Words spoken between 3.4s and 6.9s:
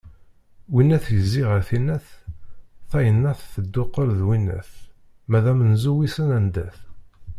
teddukel d winnat, ma d amenzu wisen anda-t.